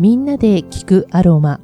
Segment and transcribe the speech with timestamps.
[0.00, 1.60] みんなで聞くアロマ。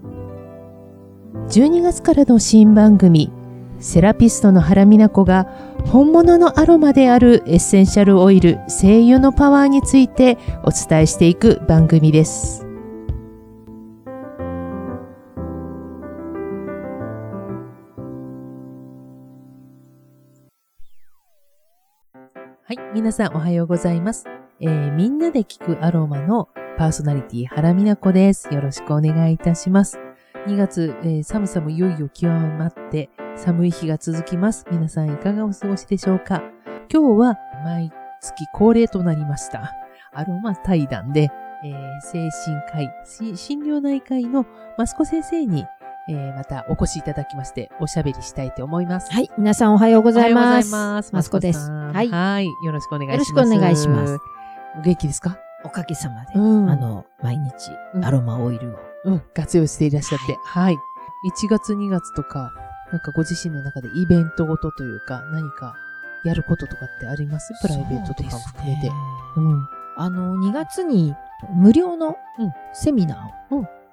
[1.48, 3.32] 12月からの新番組
[3.80, 5.44] セラピストの原美奈子が
[5.86, 12.66] 本物のアロマであるエッセンシャルオイル精油のパワーについてお伝えしていく番組です。
[22.64, 24.26] はい皆さんおはようございます、
[24.60, 29.98] えーみんなで聞くアロマのパーソナリティ原美奈子ですよろしくお願いいたします
[30.46, 34.64] 2月、えー寒さもいよいよ極まって寒い日が続きます。
[34.70, 36.42] 皆さんいかがお過ごしでしょうか？
[36.90, 37.90] 今日は毎
[38.22, 39.72] 月恒例となりました。
[40.14, 41.30] アロマ対談で、
[41.64, 44.46] えー精神科医、し診療内科医の
[44.78, 45.64] マスコ先生に、
[46.08, 49.12] えーまたお越しいただきまして、おしゃべりしたいと思います。
[49.12, 49.28] はい。
[49.36, 50.44] 皆さんおはようございます。
[50.44, 51.12] おはようございます。
[51.12, 51.70] マスコです。
[51.70, 52.08] はい。
[52.08, 52.46] はい。
[52.64, 53.30] よろしくお願いします。
[53.32, 54.18] よろしくお願いします。
[54.78, 55.36] お元気ですか？
[55.66, 57.52] おかげさまで、うんあの、毎日
[57.94, 58.78] うんアロマオイルを。
[59.04, 60.36] うん、活用していらっしゃって。
[60.44, 60.74] はい。
[60.74, 60.78] 1
[61.48, 62.52] 月2月とか、
[62.92, 65.74] なんかご自身の中でイベントごとというか、何か
[66.24, 67.52] やることとかってあります？
[67.62, 68.88] プライベートとかも含めて。
[68.88, 69.68] そうねうん。
[69.98, 71.14] あの、2月に
[71.54, 73.30] 無料のうんセミナ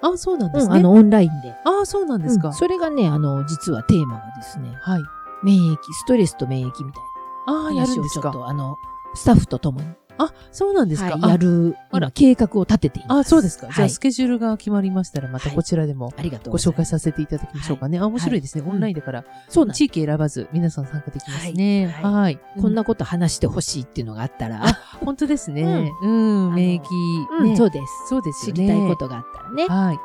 [0.01, 0.71] あ、そうなんーを、ですね。
[0.73, 1.55] うんあの、オンラインで。
[1.65, 2.49] あ、そうなんですか。
[2.49, 5.01] うんそれがね、あの、実はテーマがですね、はい。
[5.43, 7.03] 免疫、ストレスと免疫みたい
[7.47, 8.23] ああ、なやるんですか。
[8.23, 8.75] ちょっと、あの、
[9.15, 11.17] スタッフと共に、あ、そうなんですか？
[11.17, 13.17] はいやる、今、計画を立てています。
[13.17, 13.67] ああ、そうですか。
[13.67, 16.85] じゃあ、はいスケジュールが決まりましたら、またはいこちらでもありがとうご紹介。
[16.85, 17.97] させていただきましょうかね。
[17.97, 18.61] あ、面白いですね。
[18.61, 21.87] はいオンラインだから、そう地域選ばず、皆さん参加できますね。
[22.01, 22.39] ははい。
[22.61, 24.61] こんな、なこと話してほしいっていうのがあったら、
[25.05, 25.91] 本当ですね。
[26.01, 27.55] うん、免疫。
[27.55, 28.09] そうです。
[28.09, 28.73] そうですよ知ね。
[28.73, 29.67] りたいことがあったらね。
[29.67, 29.97] はい。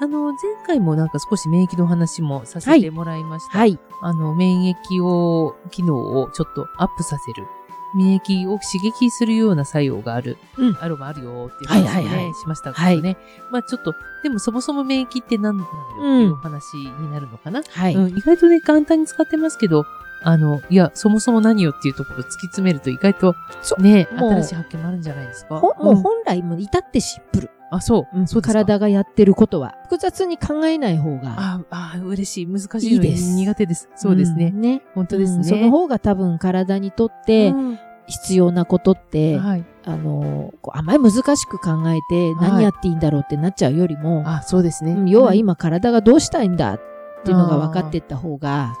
[0.00, 3.58] あの、前回もなんか少し免疫の話もさせてもらいました。
[3.58, 3.78] はい。
[4.00, 7.46] あの、免疫を、機能をちょっとアップさせる。
[7.94, 10.38] 免疫を刺激するような作用がある。
[10.58, 13.16] うんアロマあるよっていう話をね、はいはいはいしましたからね。
[13.50, 17.62] まあちょっと、でもそもそも免疫って何なのよっていうお話になるのかな。
[17.68, 17.94] はい。
[17.94, 19.84] うん、意外とね、簡単に使ってますけど、
[20.24, 25.58] あの、いや、そもそも何よっていうところを突き詰めると意外とそうね、新しい発見もあるんじゃないですか？
[25.58, 27.50] ほもううん本来も至ってシンプル。
[27.72, 28.04] あ、そう。
[28.14, 28.42] そうですか。
[28.42, 32.46] 体がやってることは複雑に考えない方がああ、嬉しい。
[32.46, 33.88] 難しいです苦手です。
[33.96, 34.50] そうですね。
[34.50, 34.82] んね。
[34.94, 35.38] 本当ですね。
[35.38, 39.64] うんその方が多分体にとってうん必要なことって、はい。
[39.84, 42.50] あの、あんまり難しく考えてはい。
[42.50, 44.92] 何やっていいんだろうってなっちゃうよりも、あ、そうですね。
[44.92, 46.80] うん要は今体がどうしたいんだっ
[47.24, 48.74] ていうのが分かっていった方が、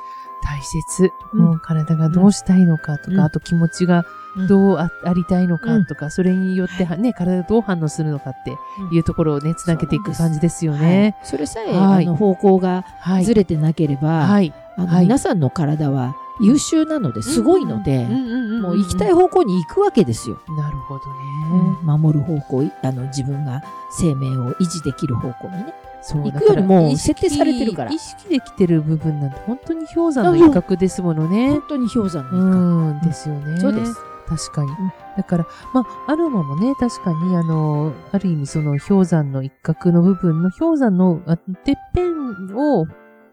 [0.44, 1.10] 大切。
[1.34, 1.40] うん。
[1.40, 3.20] もう体がどうしたいのかとか、うん。
[3.20, 4.04] あと気持ちが
[4.48, 8.56] どうあありたいのかとか、それによってはね、体がどう反応するのかって
[8.92, 11.16] いうところをね、つなげていく感じですよね。
[11.20, 11.26] はい。
[11.26, 12.04] それさえ、はい。
[12.04, 13.24] あの方向がはい。
[13.24, 14.52] ずれてなければ、はい。
[14.76, 15.04] あのはい。
[15.04, 20.36] 皆さんの体は優秀なのですごいので、もう行きたいな方向に行くわけですよ。
[20.46, 20.52] る
[20.88, 21.78] ほどね。
[21.82, 25.74] 守る方向、あの自分が生命を維持できる方向にね。
[26.04, 31.62] そう行くよりも設定されてるから意識できてる部分なんて本当に氷山の一角ですものね本。
[31.68, 33.54] 当に氷山うのん、ですよね。
[33.56, 33.60] 一角。
[33.60, 33.96] そうです。
[34.26, 34.70] 確かに。
[34.72, 42.86] んだから、まあ、アロマもね、確かに、あの、ある意味その氷山の一角の部分の氷山のあてっぺんを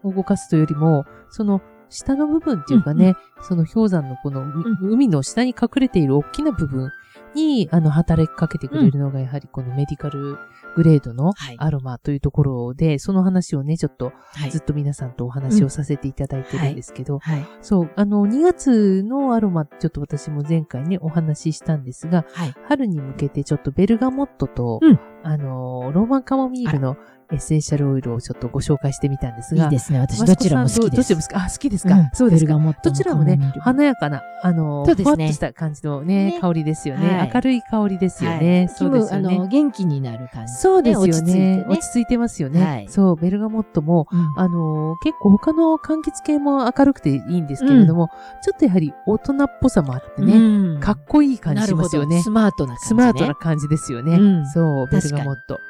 [0.04, 1.60] 動かすというよりも、その
[1.90, 4.44] 下の部分っていうかね、うんその氷山のこの、
[4.82, 6.90] 海の下に隠れている大きな部分
[7.34, 10.36] に、あの、働きかけてくれるのが、やはりこのメディカル
[10.76, 11.56] グレードのはい。
[11.58, 14.50] アロマというところで、その話をね、ちょっとはい。
[14.50, 17.46] ずっと皆さんとお話をさせていただいてるんですけど、はい。
[17.62, 22.54] そう、あの、2月のアロマ、ちょっと私も前回ね、お話ししたんですが、はい。
[22.66, 26.96] 春に向けてちょっとベルガモットと、うんあの、ローマンカモミールの
[27.32, 30.00] エッセンシャルオイルをちょっとご紹介してみたんですが、いいですね。
[30.00, 30.90] 私どちらも好きです。
[30.90, 32.74] どどちらも好きあ、好きですか、うんそうですか。
[32.82, 38.58] どちらもね、華やかな、あの、ふわっとした感じのね、ね香りですよね、はい明るい香りですよね。
[38.58, 39.46] はいそうですよねあの、。
[39.46, 40.54] 元気になる感じ。
[40.54, 41.10] そうですよね。
[41.10, 42.64] 落ち着いてね落ち着いてますよね。
[42.64, 48.08] はいそう、ベルガモットも、うんあのー結構他の柑橘系も明るくていいんですけれども、
[48.42, 52.22] ちょっとやはり大人っぽさもあってね、うんかっこいい感じしますよね。
[52.22, 52.88] スマートな感じ、ね。
[52.88, 54.16] スマートな感じですよね。
[54.16, 55.60] うんそう、ベル確かにガモット。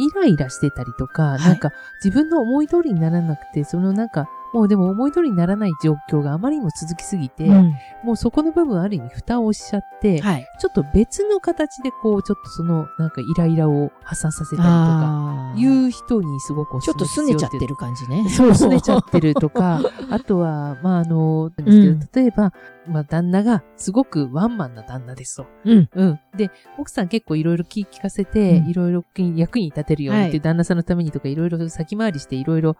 [0.00, 1.72] イライラしてたりとか、いなんか
[2.02, 7.74] 自分の思い通りにならなくて、そのなんか、もうでも思い通りにならない状況があまりにも続きすぎて、うん
[8.04, 10.46] もうそこの部分ある意味蓋をしちゃって、はい。
[10.60, 18.28] ちょっと別の形でこう、ちょっとそのなんかイライラを発散させたりとか、いう人にすごくおちょっとすすめですよ拗ねちゃってる感じね。
[18.30, 19.80] そう、拗ねちゃってるとか、
[20.10, 22.52] あとは、まあ、あの、ですけど、うん例えば、
[22.86, 25.46] まあ、旦那がすごくワンマンな旦那ですと。
[25.64, 25.88] うん。
[25.94, 26.20] うん。
[26.36, 29.04] で、奥さん結構いろいろ聞聞かせて、うんいろいろ
[29.36, 32.76] 役に立てるようにって、はい旦那さんのためにとかいろいろ先回りしていろいろ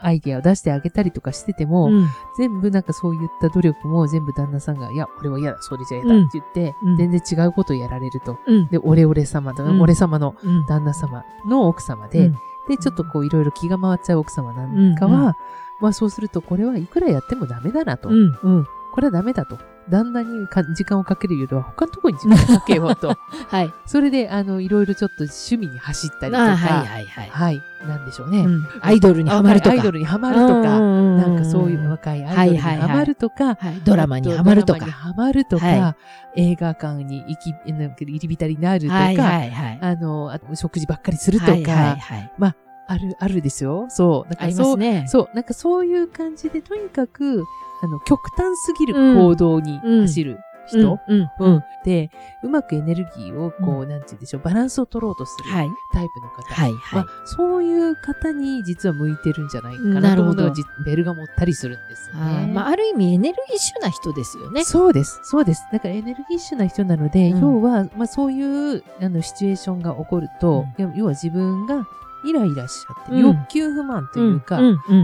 [0.00, 8.38] アイディアを出してあげたりとかしてても、うん全部なんかそういった努力も全部旦那さんが、いや、俺は嫌だ、それじゃ嫌だうんって言って、うん全然違うことをやられると。
[8.46, 8.68] うん。
[8.68, 10.66] で、俺俺様だ、うん俺様のうん。
[10.66, 12.36] 旦那様の奥様で、うん
[12.68, 15.36] で、ちょっとこういろいろ気が回っちゃう奥様なんかは、
[15.80, 18.08] まあそうするとこれはいくらやってもダメだなと。
[18.08, 18.38] うん。
[18.42, 18.66] うん。
[18.92, 19.58] これはダメだと。
[19.88, 23.16] 旦那にか時間をかけるよりは他のところに時間をかけようと。
[23.48, 23.72] はい。
[23.86, 27.28] それで、あの、いろいろちょっと趣味に走ったりとか、あはいはいはい。
[27.28, 28.40] はい、なんでしょうね。
[28.40, 29.74] うんアイドルにハマるとか。
[29.74, 34.80] アイドルにハマるとか、ななんかそういう若いアイドルにハマるとか、はい、ドラマにハマるとか。
[34.80, 35.96] ドラマにハマるとか、は
[36.36, 39.78] 映画館に行き、なんか入り浸りになるとか、はいはいはい。
[39.80, 42.54] あの、あと食事ばっかりするとか、はいはいはい。
[42.92, 43.86] ある、あるですよ。
[43.88, 44.34] そう。
[44.34, 45.04] なんかそう、ますね。
[45.08, 47.44] そう、なんかそういう感じで、とにかく、
[47.82, 50.38] あの、極端すぎる行動に走る
[50.68, 51.20] 人、うん。
[51.20, 51.64] ううんん。
[51.84, 52.10] で、
[52.44, 55.70] うまくエネルギーを、こう、なんて言うんでしょう、バランスを取ろうとするはい。
[55.92, 56.42] タイプの方。
[56.54, 62.46] はいまあはい。、そういう方に実は向いてるんじゃないかななとるほど思うのベルが持ったりするんですよあ。
[62.46, 64.64] まあ、ある意味エネルギッシュな人ですよね。
[64.64, 65.18] そうです。
[65.24, 65.64] そうです。
[65.72, 68.40] だからエネルギッシュな人なので、うん要は、まあそうい
[68.76, 70.64] う、あの、シチュエーションが起こると、
[70.94, 71.84] 要は自分が
[72.24, 73.18] イライラしちゃって、うん。
[73.20, 74.60] 欲求不満というか、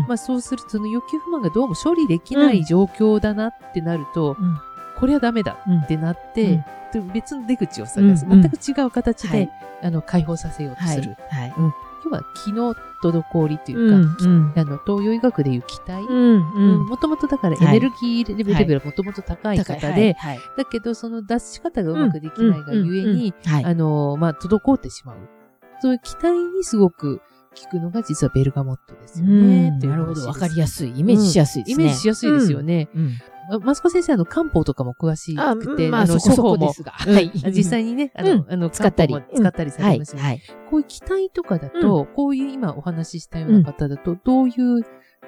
[0.07, 4.59] まあそうすると、その欲求不満がどうも処理できない状況だなってなると、うん。
[4.99, 6.65] これはダメだうんってなって、
[7.13, 8.27] 別の出口を探す。
[8.27, 9.51] 全く違う形で、はい。
[9.85, 11.17] あの、解放させようとはいする。
[11.29, 11.55] はい。
[12.05, 16.03] 要は、気の滞りというか、うんあの、東洋医学でいう気体。
[16.03, 17.73] もともとだからエはい。
[17.75, 20.17] ネルギーレベルがもともと高い方で、
[20.57, 23.65] だけどその出し方がうまくできないがゆえに、はい。
[23.65, 25.17] あの、まあ、滞ってしまう。
[25.81, 27.21] そういう期待にすごく
[27.63, 29.71] 効くのが実はベルガモットですよね。
[29.71, 30.27] なるほど。
[30.27, 30.93] わかりややすい。
[30.97, 31.85] イメージしやすいですね。
[31.85, 32.89] イメージしやすいですよね。
[32.95, 33.13] うん。
[33.51, 36.93] まマスコ先生、あの、漢方とかも詳しあ、くて、まあ、そこそこですが。
[37.07, 37.33] うんはい。
[37.47, 39.93] 実際にね、あの、うんあの、使ったり使ったりさはい。
[39.95, 40.23] れますよね。
[40.23, 40.43] はい。
[40.71, 44.85] こういう気体とかだと、こういう今お話ししたような方だと、どういう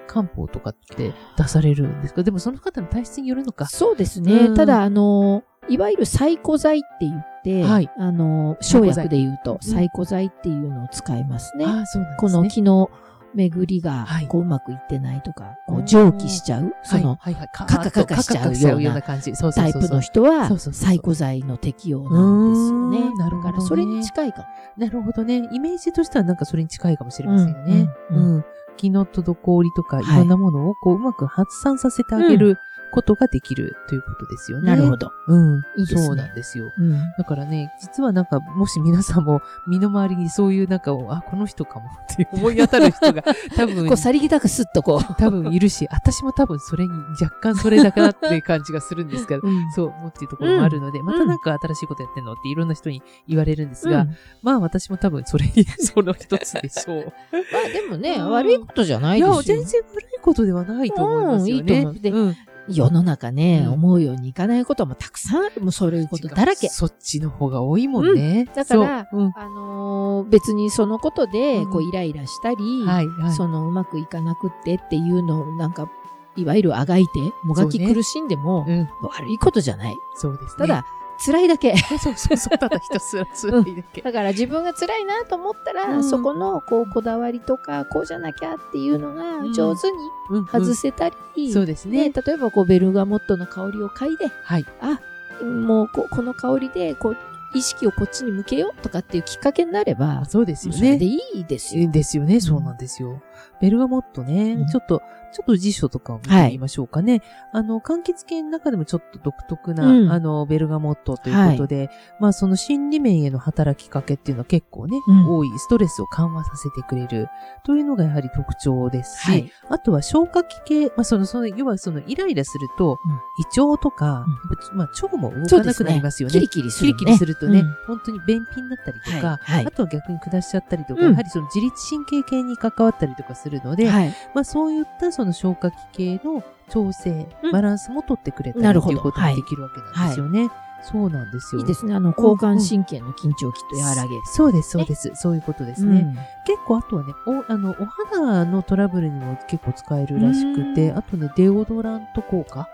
[0.06, 2.22] 漢方とかって出されるんですか？
[2.22, 3.66] でもその方の体質によるのか。
[3.66, 4.48] そうですうね。
[4.48, 7.29] んただ、あの、いわゆるサイコ剤って言って、
[7.64, 11.64] はいあの、生薬で言うと、剤サイコ剤っていうのを使いますね。
[11.64, 12.42] ああ、そうなんすね。
[12.42, 12.90] の気の
[13.34, 17.16] 巡りがはい、こう、うまくいってないとか、こう、蒸気しちゃう、その、
[17.52, 23.16] カカカカカしちゃうようなタイプの人はサイコ剤の適用なんですよね。
[23.16, 24.46] なるほどねだから、それに近いかも。
[24.76, 25.48] なるほどね。
[25.52, 27.88] イメージとしてはなんかそれに近いかもしれませんよね。
[28.10, 28.44] ううん
[28.80, 32.56] 気の滞りとかいろんなものをこううまく発散させてあげる
[32.90, 34.70] ことができるということですよね。
[34.70, 35.12] なるほど。
[35.26, 35.62] うん。
[35.76, 36.72] いいですねそうなんですよ。
[36.78, 36.92] うん。
[37.16, 43.22] だからね、実はなんか、もし皆さんも身の回りにそういうなんかを、あ、この人かもって思い当たる人が
[43.56, 45.14] 多分こう、、さりげなくスッとこう。
[45.14, 57.12] 多分いるし、私も多分それに若干それだかなっていう感じがするんですけど、うんそう思っていうところもあるので、またなんか新しいことやってんのっていろんな人に言われるんですが、うんまあ私も多分それに、 その一つでしょう。
[57.32, 59.42] まあでもね、うん悪いことじゃないいや、ですよ。
[59.42, 61.62] 全然悪いことではないと思いますよね。
[61.62, 62.36] うんいいと思うでうん
[62.70, 65.60] 世の中ね、うん思うようにいかないこともたくさんある。
[65.60, 66.68] もうそういうことだらけ。
[66.68, 68.46] そっちの方が多いもんね。
[68.54, 73.32] だからそううんあのー別にそのことで、うんこう、イライラしたり、はい、はい。
[73.32, 75.90] そのうまくいかなくってっていうのをなんか、
[76.36, 79.96] いわゆるあがいて、もがき苦しんでも、うん、悪いことじゃない。
[80.14, 80.66] そうですね。
[80.66, 80.86] ただ、
[81.24, 81.76] 辛いだけ。
[81.76, 84.02] そうそうそう、ただひたすら辛いだけ。
[84.02, 89.96] だから自分が辛いなと思ったら、うんそこのこうこだわりとか、こうじゃなきゃっていうのがうん上手に
[90.30, 92.12] うん外せたり、そうですねね。
[92.26, 94.66] 例えばこうベルガモットの香りを嗅いで、はい。
[94.80, 95.00] あ、
[95.44, 97.16] もうここの香りでこう
[97.54, 100.78] 意識をこっちに向けようとかっていうきっかけになれば、そうですよね。
[100.78, 101.90] それでいいですよ。
[101.90, 102.40] ですよね。
[102.40, 103.22] そうなんですよ。
[103.60, 104.66] ベルガモットね、うん。
[104.66, 107.22] ちょっと、ちょっと辞書とかを見てみましょうかね。
[107.52, 110.10] あの、柑橘系の中でもちょっと独特な、うん。
[110.10, 115.28] あの、ベルガモットということで、まあその心理面への働きかけっていうのは結構ね、うん。
[115.28, 117.28] 多い、ストレスを緩和させてくれる。
[117.64, 119.52] というのがやはり特徴ですし、はい。
[119.68, 122.98] あとは消化器系、まあその、その、要はそのイライラすると、
[123.38, 124.26] 胃腸とか、
[124.72, 126.32] まあ腸も動かなくなりますよね。
[126.32, 126.94] キリキリする、ね。
[126.98, 127.76] キリキリするとね、うん。
[127.86, 129.56] 本当に便秘になったりとか、はい。
[129.56, 129.66] はい。
[129.66, 131.10] あとは逆に下しちゃったりとか、うん。
[131.10, 134.14] やはりその自律神経系に関わったりとかするので、はい。
[134.34, 140.50] まあそういったその消化器系の調整、うんバランスも取ってくれたりということができるわけなんですよね。
[140.82, 141.60] そうなんですよ。
[141.60, 141.94] いいですね。
[141.94, 144.22] あの、交感神経の緊張をきっと和らげる。
[144.24, 145.10] そうです、そうです。
[145.14, 146.00] そういうことですね。
[146.00, 146.14] うん
[146.46, 152.68] 結構あとはね、お、あの、お肌のトラブルにも結構使えるらしくて、うんあとね、デオドラント効果。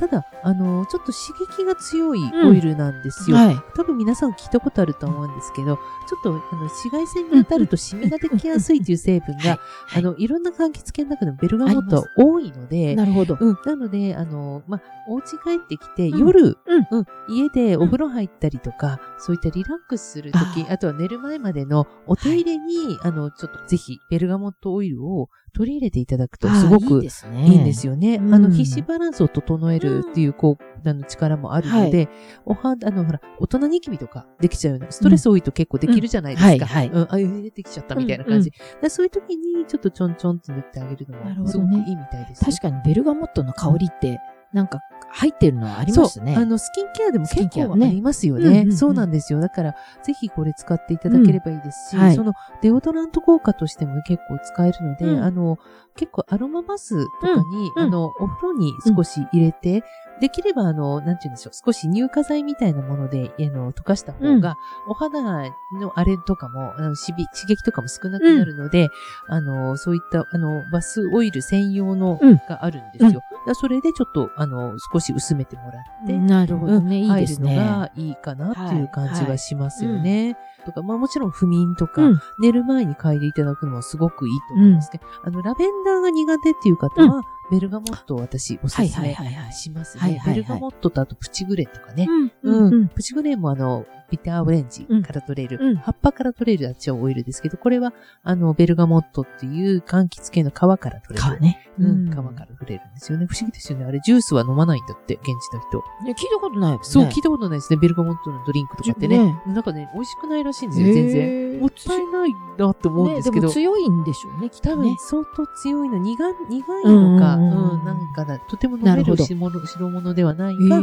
[0.00, 3.36] ただ、あの、ちょっと刺激が強いオイルなんですよ。
[3.36, 3.56] はい。
[3.76, 9.60] 多分皆さん聞いたことあると思うんですけど、ちょっとあの紫外線に当たるとシミができやすいという成分が、
[9.94, 13.36] あの、いろんな柑橘系の中でもベルガモットは多いので、なるほど。
[13.38, 13.58] うん。
[13.66, 26.84] なので、あの、まあ、お家帰ってきて、夜、うん、家でお風呂入ったりとか、そういったリラックスするとき、ああとは寝る前までのお手入れに、あの、ちょっとぜひ、ベルガモットオイルを取り入れていただくと、すごく。
[26.84, 28.16] いいんですよね。
[28.16, 32.08] うんあの、皮脂バランスを整えるっていう、こう、あの、力もあるので、
[32.44, 36.52] お肌、あの、ほら、大人ニキビとかできちゃうような、ストレス多いと結構できるじゃないですか。
[36.52, 38.52] うんはいはいうん、あ、出てきちゃったみたいな感じ。
[38.88, 42.52] そういう時に、ちょっとちょんちょんって塗ってあげるのも、すごくいいみたいですよ。
[42.52, 44.18] 確かにベルガモットの香りって、
[44.52, 44.80] なんか
[45.12, 46.34] 入ってるのはありますね。
[46.34, 46.42] そう。
[46.42, 48.46] あの、スキンケアでも結構ありますよね。
[48.46, 49.40] うんうんうんそうなんですよ。
[49.40, 55.58] だから、ぜひこれ使っていただければいいですし、うんはいそのデオドラント効果としても結構使えるので、うんあの、
[55.96, 59.84] 結構アロマバスとかに、うんうんあの、お風呂に少し入れて、
[60.20, 65.50] できれば、あの、なんて言うんでしょう、少し乳化剤みたいなもので、あの、溶かした方が、お肌の
[65.94, 68.90] あれとかも、あの刺激とかも少なくなるので、
[69.28, 73.08] あの、そういった、あの、バスオイル専用のうんがあるんですよ。
[73.10, 73.20] うん
[73.54, 76.98] それでちょっと、あの、少し薄めてもらって、なるほどね。
[76.98, 77.56] うんいいですね。
[77.56, 80.36] 入るのがいいかなっていう感じはいがしますよね。
[80.66, 85.00] とか、まあもちろん不眠とか、うん寝る前に嗅いでいただくのはすごくいいと思いますね。
[85.24, 89.16] あの、ラベンダーが苦手っていう方は、ベルガモットを私おすはいすめ。
[89.52, 90.22] しますね。
[90.24, 92.06] ベルガモットとあとプチグレとかね。
[92.42, 92.72] ううん。
[92.72, 92.88] うん。
[92.88, 101.36] プチグレもあの、ビターオレンジから取れる、うん葉っぱから取れるあっちはオイルですけど、これは、あの、ベルガモットっていう柑橘系の皮から取れる。
[101.38, 101.70] 皮ね。
[101.78, 103.26] うん、皮から取れるんですよね。
[103.26, 103.84] 不思議ですよね。
[103.86, 105.82] あれ、ジュースは飲まないんだって、現地の人。
[106.04, 106.78] ね聞いたことないね。
[106.82, 107.78] そう、聞いたことないですね。
[107.78, 109.18] ベルガモットのドリンクとかってね。
[109.18, 111.50] ねなんかね、美味しくないらしいんですよ、全然。
[111.50, 113.34] 然もったいないなって思うんですけど。
[113.34, 114.96] ねでも強いんでしょうね、きっとね多分。
[114.98, 120.82] 相当強いの、苦い苦いのか、うんんううんうんなんかだ、とても飲めなる白物ではないが、やっ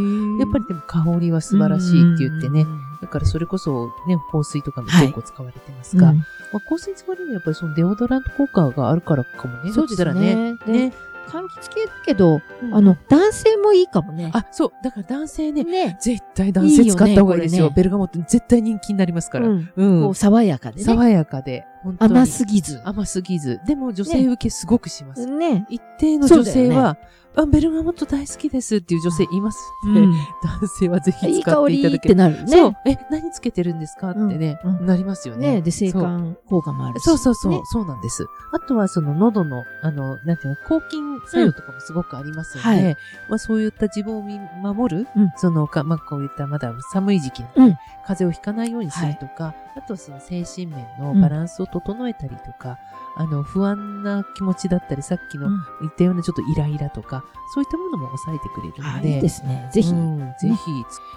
[0.51, 2.65] ぱりでも香りは素晴らしいって言ってね。
[3.01, 6.23] だからそれこそね、香水とかも結構使われてますが、うんま
[6.53, 9.71] あ、香水使われるのはやっぱりそのデオドラント効果があるからかもね。
[9.71, 10.53] そうですそしたらね。
[10.65, 10.93] ね。
[11.27, 14.31] 柑橘系だけど、うんあの、男性もいいかもね。
[14.33, 14.71] あ、そう。
[14.81, 15.97] だから男性ね、ね。
[16.01, 17.57] 絶対男性使った方がいいですよ。
[17.57, 19.47] いいよねベルガモット絶対人気になりますから。
[19.47, 20.03] うんうん。
[20.03, 20.83] こう、爽やかでね。
[20.83, 22.81] 爽やかで、本当に甘すぎず。
[22.83, 23.59] 甘すぎず。
[23.65, 25.25] でも女性受けすごくします。
[25.25, 25.65] ね。
[25.69, 26.97] 一定の女性は、
[27.35, 32.15] あ、ベルガモット大好きですっていう女性いますので、うん男性はぜひいい使って香りっていただける。
[32.15, 32.47] なるね。
[32.47, 32.73] そう。
[32.85, 35.55] え、何つけてるんですかってね、うんうんなりますよね。
[35.55, 35.61] ね。
[35.61, 37.03] で、性感効果もあるし。
[37.03, 38.25] そうそうそう、ねそうなんです。
[38.53, 42.97] あとはその喉の、あの、なんていうの、抗菌作用とかもすごくありますので、うんはい
[43.29, 52.79] まあそういった自分を見守る、うんそのか、まあこういったまだ寒い時期、うん風邪をひかないようにするとか、あとはその精神面のバランスを整えたりとか、
[53.15, 59.69] あの、不安な気持ちだったり、さっきのうん言ったようなちょっとイライラとか、そういったものも抑えてくれるので、あいいですね。
[59.71, 60.55] ぜひ、うんぜひ、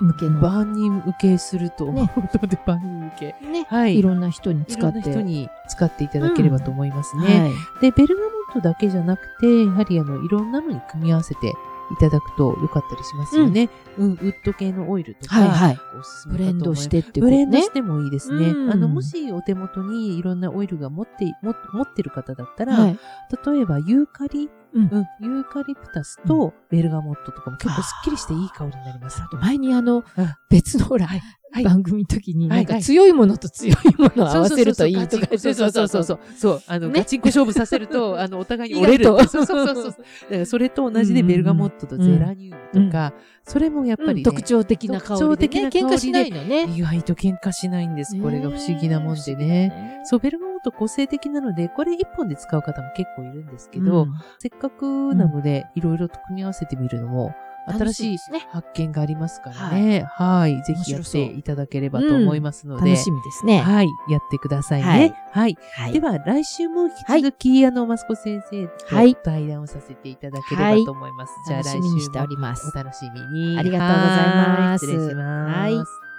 [0.01, 0.41] 向けの。
[0.41, 3.47] 万人受けすると思うねので、万人受け。
[3.47, 3.67] ね。
[3.69, 4.99] はいいろんな人にいろん使って。
[4.99, 7.41] な人に使っていただければと思いますね。
[7.41, 7.53] はい。
[7.83, 11.55] で、ベルガモットだけじゃなくて、やはりあの、いろんなのに組み合わせて
[11.93, 13.69] いただくと良かったりしますよね。
[13.99, 15.79] うん、ウッド系のオイルとか、はいはい。
[15.99, 17.37] おすすめブレンドしてってことブね。
[17.39, 18.49] レンドしてもいいですね。
[18.49, 22.99] うんあの、もしお手元にいろんなオイルが持って、も持ってる方だったら、はい。
[23.47, 29.21] 例えばユーカリ、うんうん、ユーカリプタスとベルガモットとかも結構スッキリしていい香りになります。
[29.21, 30.05] あと前にあのうん、
[30.49, 31.23] 別のほら、はい
[31.65, 36.21] 番組の時に、なんか強いものと強いものを合わせるといいとかそうそうそうそうそう。
[36.37, 39.05] そう、あの、ねガチンコ勝負させると、 あの、お互いに折れる。
[39.05, 39.95] そうそうそう
[40.29, 40.47] そう。
[40.47, 45.29] それと同じでベルガモットとゼラニウムとか、それもやっぱりね、特徴的な香りで、ね。
[45.29, 46.69] 特徴的な香りで喧嘩しないのね。
[46.77, 48.21] 意外と喧嘩しないんです。
[48.21, 50.01] これが不思議なもんでね。
[50.05, 57.35] そう、ベルガモット個性的なので、これ一本で使う方も結構いるんですけど、うんせっかくなので、いろいろと組み合わせてみるのも、
[57.67, 60.07] 新楽ししいいですね発見がありますからね。
[60.15, 60.63] はい。
[60.63, 62.91] ぜひやっていただければと思いますので。
[62.91, 63.61] 楽しみですね。
[63.61, 63.89] はい。
[64.09, 65.15] やってくださいね。
[65.33, 65.59] はい。
[65.75, 66.91] はいでは、来週も引
[67.21, 71.33] き続き、あの、マスコ先生はいと対談をさせていただければと思います。
[71.47, 72.79] じゃあ来週も楽しみにしておりますお。
[72.79, 73.59] 楽しみに。
[73.59, 75.59] ありがとうございますはい失礼します。
[75.59, 76.11] はい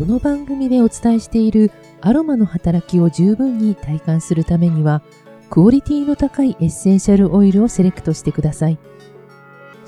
[0.00, 1.70] この番組でお伝えしている
[2.00, 5.02] アロマの働きを十分に体感するためには、
[5.50, 8.78] クオリティの高いエッセンシャルオイルをセレクトしてください。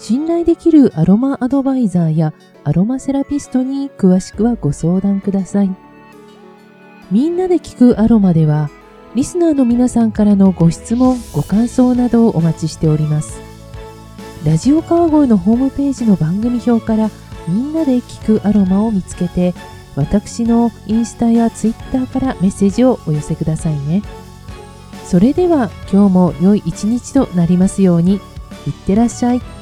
[0.02, 5.71] 信頼できるアロマアドバイザーやアロマセラピストに詳しくはご相談ください。
[7.12, 8.68] みんなで聞くアロマでは、
[9.14, 13.40] リスナーの皆さんからのご質問、ご感想などをお待ちしております。
[14.44, 17.09] ラジオ川越のホームページの番組表から
[17.47, 19.54] みんなで聞くアロマを見つけて、
[19.94, 24.02] 私のインスタやツイッターからメッセージをお寄せくださいね。
[25.04, 28.14] それでは今日も良い一日となりますように。
[28.66, 29.62] いってらっしゃい。